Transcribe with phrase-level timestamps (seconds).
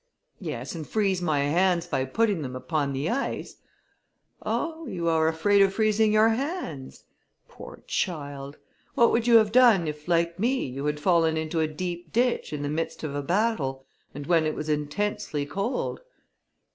[0.39, 3.57] "Yes, and freeze my hands by putting them upon the ice."
[4.43, 4.87] "Oh!
[4.87, 7.03] you are afraid of freezing your hands;
[7.47, 8.57] poor child!
[8.95, 12.51] what would you have done, if, like me, you had fallen into a deep ditch,
[12.51, 16.01] in the midst of a battle, and when it was intensely cold?"